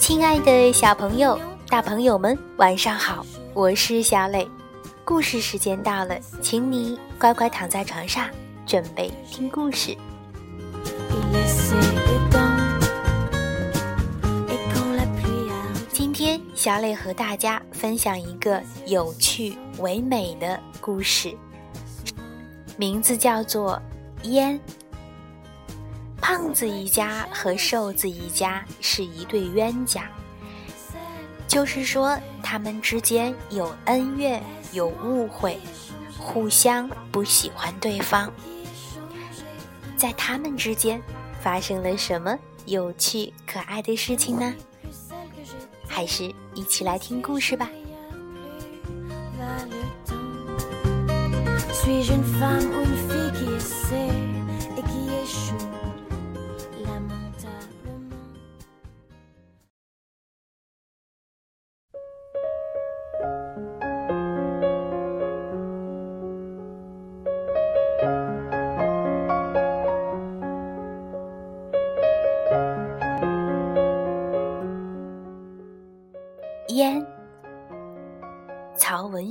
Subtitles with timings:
[0.00, 1.36] 亲爱的小朋友、
[1.68, 3.26] 大朋友们，晚上好！
[3.52, 4.48] 我是小磊，
[5.04, 8.28] 故事时间到了，请你乖乖躺在床上，
[8.64, 9.96] 准备听故事。
[15.90, 21.34] 今天，小磊和大家分享一个有趣唯美的故事，
[22.76, 23.82] 名字叫做
[24.28, 24.54] 《烟》。
[26.26, 30.08] 胖子一家和瘦子一家是一对冤家，
[31.46, 35.58] 就是说他们之间有恩怨、有误会，
[36.18, 38.32] 互相不喜欢对方。
[39.98, 40.98] 在他们之间
[41.42, 44.54] 发生了什么有趣可爱的事情呢？
[45.86, 47.68] 还是一起来听故事吧。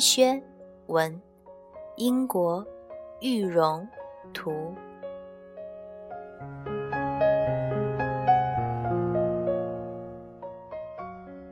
[0.00, 0.42] 轩
[0.86, 1.20] 文，
[1.96, 2.66] 英国
[3.20, 3.86] 玉荣
[4.32, 4.74] 图。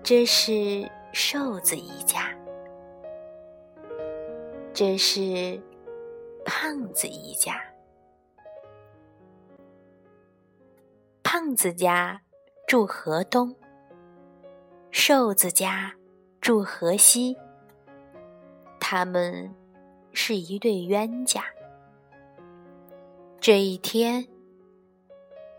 [0.03, 2.35] 这是瘦子一家，
[4.73, 5.61] 这是
[6.47, 7.63] 胖子一家。
[11.23, 12.19] 胖子家
[12.67, 13.55] 住河东。
[14.91, 15.95] 瘦子家
[16.41, 17.37] 住河西，
[18.91, 19.55] 他们
[20.15, 21.45] 是一对冤家。
[23.39, 24.27] 这一天，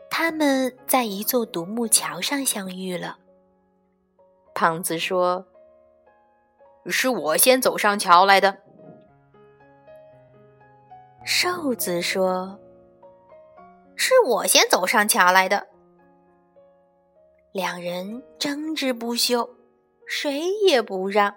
[0.09, 3.19] 他们在一座独木桥上相遇了。
[4.55, 5.45] 胖子说
[6.89, 8.57] ：“是我先走上桥来的。”
[11.23, 12.59] 瘦子说
[13.95, 15.67] ：“是我先走上桥来的。”
[17.53, 19.47] 两人争执不休，
[20.07, 21.35] 谁也不让。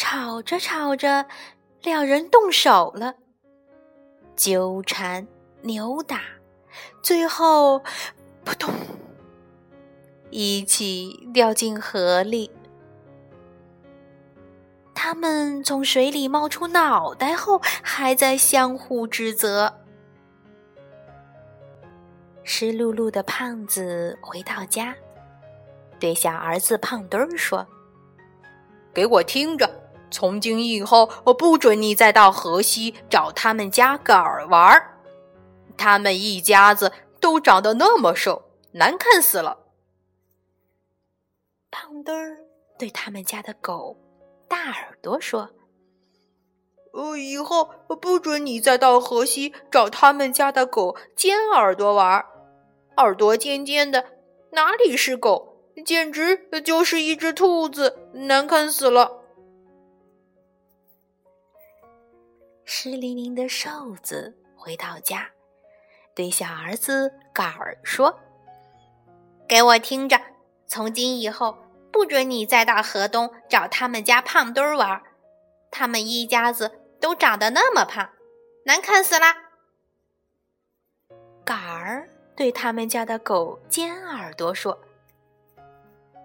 [0.00, 1.26] 吵着吵着，
[1.82, 3.16] 两人动手了，
[4.34, 5.28] 纠缠、
[5.60, 6.22] 扭打，
[7.02, 7.80] 最后
[8.42, 8.72] 扑通，
[10.30, 12.50] 一起掉进河里。
[14.94, 19.82] 他们从水里冒出脑袋后，还在相互指责。
[22.42, 24.96] 湿漉漉的胖子回到家，
[25.98, 27.66] 对小儿子胖墩儿说
[28.94, 29.70] ：“给我听着，
[30.10, 34.98] 从今以后，我不准你再到河西找他们家杆儿玩儿。
[35.76, 39.58] 他们一家子都长得那么瘦，难看死了。”
[41.70, 42.38] 胖墩儿
[42.78, 43.96] 对他们家的狗
[44.48, 45.50] 大耳朵说
[46.92, 52.26] ：“呃，以后不准你再到河西找他们家的狗尖耳朵玩儿。”
[52.98, 54.04] 耳朵尖尖的，
[54.50, 55.46] 哪里是狗？
[55.86, 59.19] 简直就是一只兔子，难看死了。
[62.82, 65.28] 湿淋淋的瘦子回到家，
[66.14, 68.18] 对小儿子杆儿说
[69.46, 70.18] ：“给我听着，
[70.66, 71.58] 从今以后，
[71.92, 75.02] 不准你再到河东找他们家胖墩儿玩。
[75.70, 78.08] 他们一家子都长得那么胖，
[78.64, 79.36] 难看死啦。”
[81.44, 82.08] 杆儿。
[82.34, 84.80] 对他们家的狗尖耳朵说：“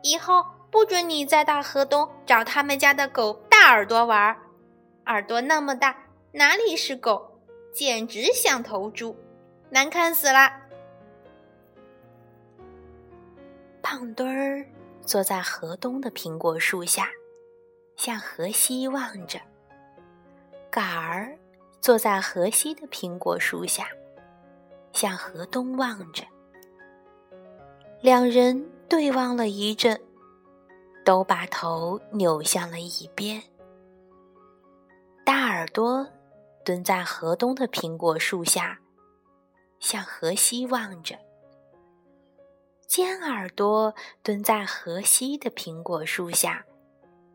[0.03, 4.37] 以后不准你再到河东找他们家的狗大耳朵玩，
[5.07, 5.93] 耳朵那么大，
[6.38, 7.40] 哪里是狗，
[7.72, 9.16] 简直像头猪，
[9.69, 10.51] 难看死了。”
[13.81, 14.66] 胖墩儿
[15.06, 17.07] 坐在河东的苹果树下，
[17.96, 19.40] 向河西望着；
[20.70, 21.37] 杆儿
[21.79, 23.88] 坐在河西的苹果树下。
[24.91, 26.23] 向河东望着，
[28.02, 30.02] 两人对望了一阵，
[31.05, 33.41] 都把头扭向了一边。
[35.26, 36.08] 大耳朵
[36.66, 38.82] 蹲在河东的苹果树下，
[39.79, 41.16] 向河西望着；
[42.88, 46.66] 尖耳朵蹲在河西的苹果树下，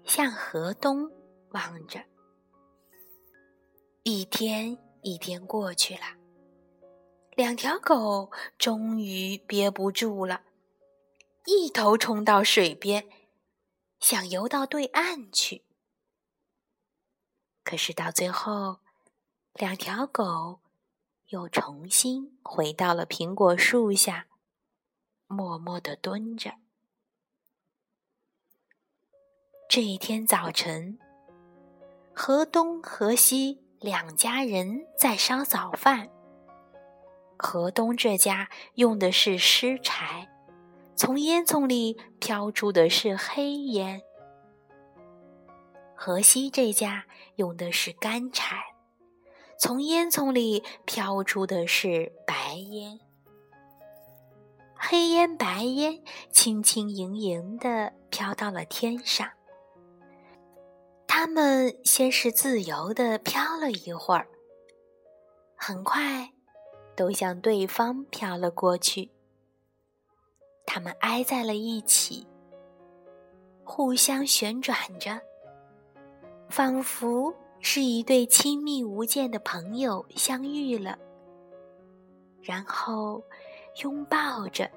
[0.04, 1.08] 向河东
[1.50, 2.04] 望着。
[4.02, 6.02] 一天一天过去了。
[7.36, 10.42] 两条狗终于憋不住了，
[11.46, 13.08] 一头冲到水边，
[14.00, 15.64] 想游到对岸去。
[17.62, 18.80] 可是到最后，
[19.54, 20.60] 两条狗
[21.28, 24.26] 又重新回到了苹果树下，
[25.26, 26.54] 默默地蹲着。
[29.68, 30.98] 这一天早晨，
[32.14, 36.10] 河东河西两家人在烧早饭。
[37.36, 40.28] 河东这家用的是湿柴，
[40.96, 44.00] 从烟囱里飘出的是黑烟；
[45.94, 47.06] 河西这家
[47.36, 48.56] 用的是干柴，
[49.60, 52.98] 从烟囱里飘出的是白烟。
[54.74, 56.02] 黑烟白烟
[56.32, 59.30] 轻轻盈盈地飘到了天上。
[61.06, 64.26] 他们先是自由地飘了一会儿，
[65.54, 66.32] 很快。
[66.96, 69.10] 都向对方飘了过去，
[70.66, 72.26] 他们挨在了一起，
[73.64, 75.18] 互相旋转着，
[76.50, 80.98] 仿佛是一对亲密无间的朋友相遇了，
[82.42, 83.22] 然后
[83.82, 84.70] 拥抱着，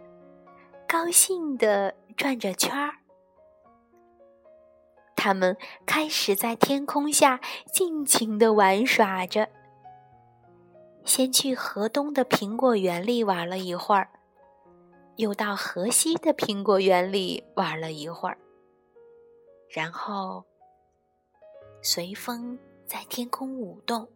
[0.87, 2.93] 高兴地转着圈儿。
[5.15, 7.39] 他们开始在天空下
[7.71, 9.47] 尽情地玩耍着。
[11.05, 14.09] 先去河东的苹果园里玩了一会儿，
[15.15, 18.37] 又到河西的苹果园里玩了一会儿，
[19.69, 20.43] 然后
[21.81, 22.57] 随风
[22.93, 24.07] 在天空舞动，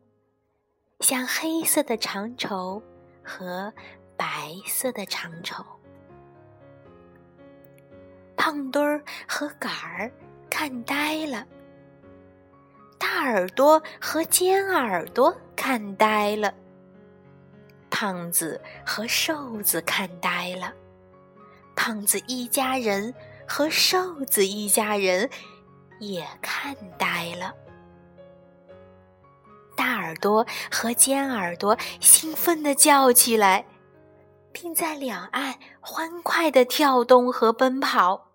[0.99, 2.79] 像黑色的长绸
[3.23, 3.73] 和
[4.15, 5.65] 白色的长绸。
[8.35, 10.11] 胖墩儿和杆儿
[10.47, 11.43] 看呆了，
[12.99, 16.53] 大耳朵和尖耳朵看呆了。
[17.89, 20.71] 胖子和瘦子看呆了，
[21.75, 23.11] 胖子一家人
[23.47, 25.27] 和瘦子一家人
[25.99, 27.51] 也看呆了。
[30.07, 33.65] 耳朵和尖耳朵兴奋地叫起来，
[34.53, 38.31] 并在两岸欢快地跳动和奔跑。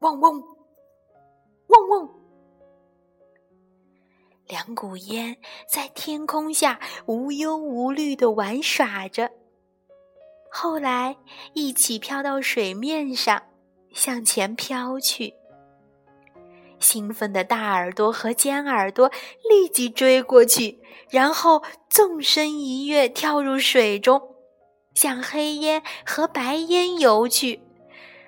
[0.00, 0.42] 汪汪，
[1.68, 2.08] 汪汪。
[4.48, 5.36] 两股烟
[5.68, 9.30] 在天空下无忧无虑地玩耍着，
[10.50, 11.16] 后来
[11.52, 13.42] 一起飘到水面上，
[13.92, 15.34] 向前飘去。
[16.94, 19.10] 兴奋的大耳朵和尖耳朵
[19.50, 20.78] 立即追过去，
[21.10, 21.60] 然后
[21.90, 24.22] 纵身一跃，跳入水中，
[24.94, 27.60] 向黑烟和白烟游去。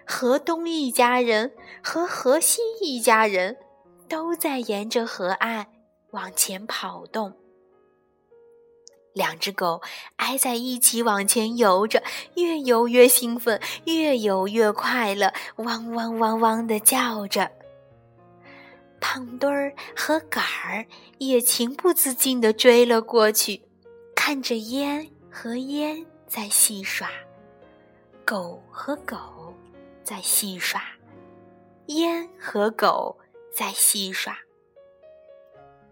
[0.05, 3.57] 河东一家人和河西一家人
[4.09, 5.69] 都在沿着河岸。
[6.11, 7.33] 往前跑动，
[9.15, 9.81] 两只狗
[10.17, 12.03] 挨在一起往前游着，
[12.35, 17.49] 越游越兴奋，越游越快乐，汪汪汪汪的叫着。
[19.01, 20.87] 胖墩儿和杆儿
[21.19, 23.63] 也情不自禁地追了过去，
[24.15, 27.09] 看着烟和烟在戏耍，
[28.25, 29.55] 狗和狗
[30.03, 30.83] 在戏耍，
[31.87, 33.17] 烟和狗
[33.55, 34.37] 在戏耍。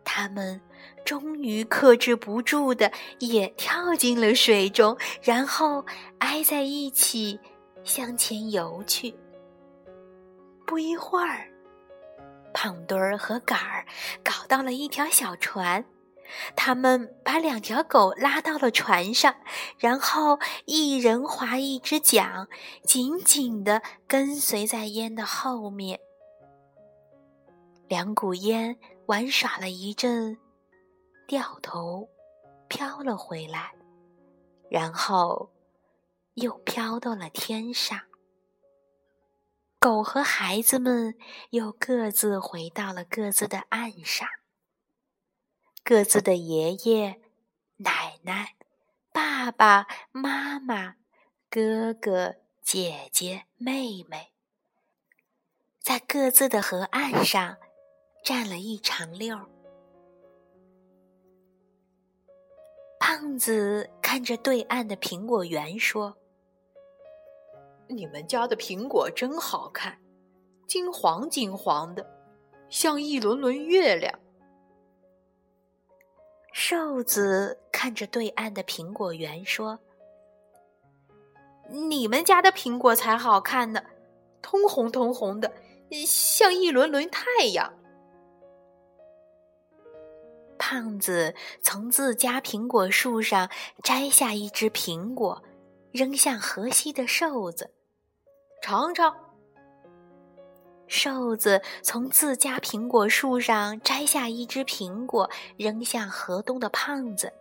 [0.05, 0.61] 他们
[1.05, 5.85] 终于克制不住的也跳进了水中，然后
[6.19, 7.39] 挨在一起
[7.85, 9.15] 向前游去。
[10.67, 11.49] 不一会儿，
[12.55, 13.85] 胖墩儿和杆儿
[14.23, 15.85] 搞到了一条小船，
[16.56, 19.35] 他们把两条狗拉到了船上，
[19.78, 22.49] 然后一人划一只桨，
[22.85, 26.00] 紧紧地跟随在烟的后面。
[27.88, 28.78] 两股烟。
[29.07, 30.35] 玩耍了一阵，
[31.26, 32.09] 掉头
[32.69, 33.71] 飘了回来，
[34.71, 35.50] 然后
[36.37, 38.00] 又飘到了天上。
[39.85, 41.14] 狗和孩子们
[41.50, 44.26] 又各自回到了各自的岸上。
[45.83, 47.21] 各自的爷爷、
[47.76, 48.55] 奶奶、
[49.12, 50.97] 爸爸妈妈、
[51.50, 54.33] 哥哥、姐姐、妹妹，
[55.81, 57.59] 在各自的河岸上。
[58.25, 59.38] 站了一长溜。
[62.99, 66.17] 胖子看着对岸的苹果园说
[67.88, 69.99] ：“你们家的苹果真好看，
[70.67, 72.07] 金黄金黄的，
[72.69, 74.12] 像一轮轮月亮。”
[76.53, 79.79] 瘦子看着对岸的苹果园说
[81.69, 83.83] ：“你们家的苹果才好看呢，
[84.41, 85.53] 通红通红的，
[86.07, 87.73] 像一轮轮太阳。”
[90.57, 93.50] 胖子从自家苹果树上
[93.83, 95.43] 摘下一只苹果，
[95.95, 97.73] 扔向河西的瘦子，
[98.61, 99.15] 尝尝。
[100.89, 107.33] 瘦子从自家苹果树上摘下一只苹果，扔向河东的胖子，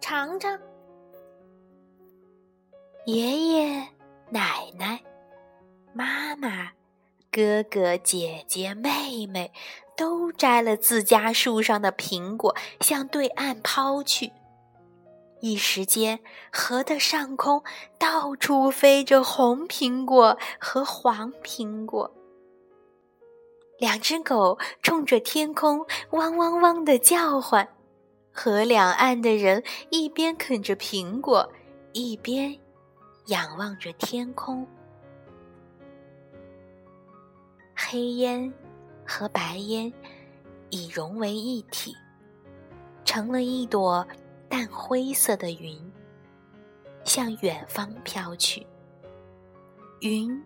[0.00, 0.58] 尝尝。
[3.06, 3.86] 爷爷、
[4.30, 5.00] 奶奶、
[5.92, 6.72] 妈妈、
[7.30, 9.52] 哥哥、姐姐、妹妹
[9.96, 14.32] 都摘了自家树上的苹果，向对岸抛去。
[15.40, 16.20] 一时间，
[16.52, 17.62] 河的上空
[17.98, 22.10] 到处飞着红苹果和黄苹果。
[23.78, 27.66] 两只狗冲着天空汪汪汪的叫唤，
[28.30, 31.50] 河两岸的人一边啃着苹果，
[31.92, 32.54] 一边
[33.26, 34.66] 仰望着天空。
[37.74, 38.52] 黑烟
[39.06, 39.90] 和白烟
[40.68, 41.96] 已融为一体，
[43.06, 44.06] 成了一朵。
[44.50, 45.80] 淡灰色的云
[47.04, 48.66] 向远方飘去，
[50.00, 50.42] 云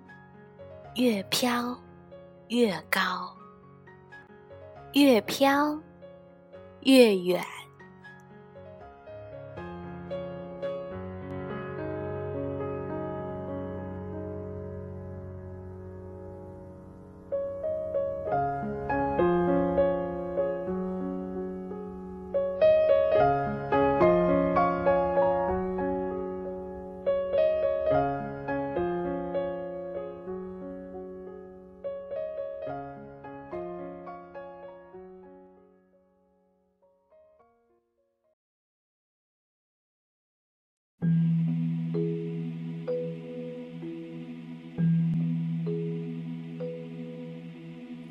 [0.94, 1.76] 越飘
[2.48, 3.34] 越高，
[4.92, 5.80] 越飘
[6.82, 7.42] 越远。